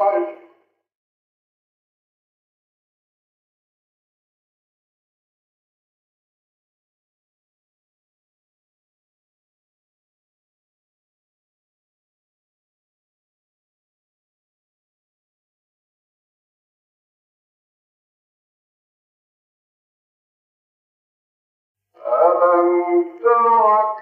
[0.00, 0.49] Bye.
[22.30, 23.99] ألم تر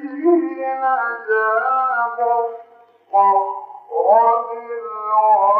[0.00, 0.84] الذين
[3.12, 5.59] طغوا في البلاد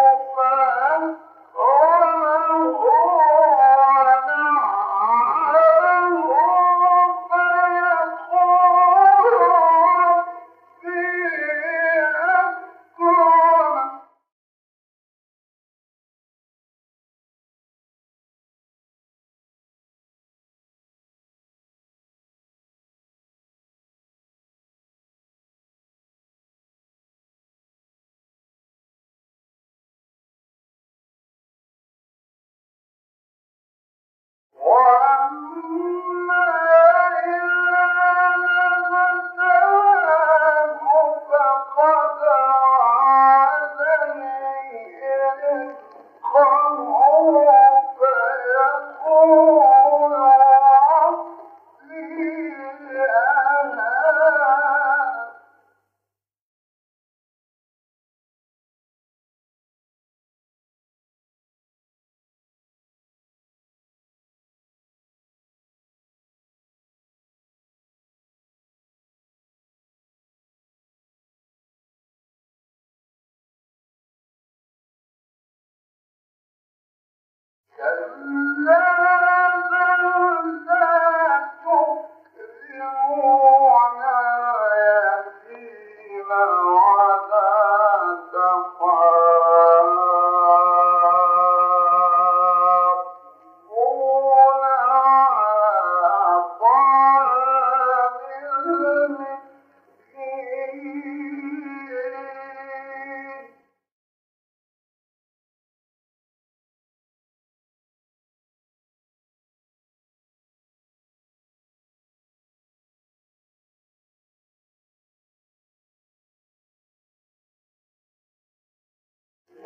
[35.31, 36.30] Amém.
[77.81, 78.67] كذب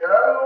[0.00, 0.37] Yeah.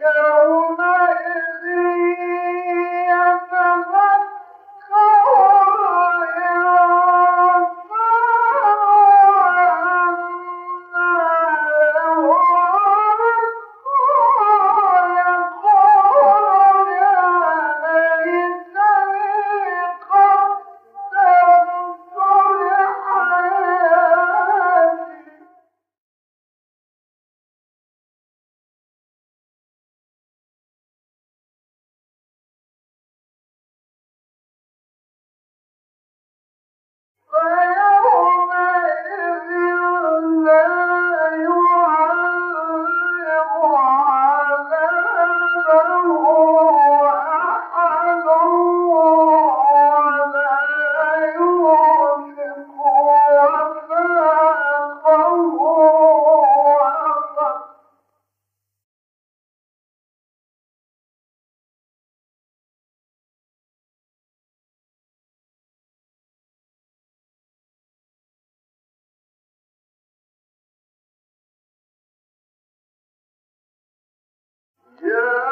[0.00, 0.95] يومئذ
[75.02, 75.45] Yeah.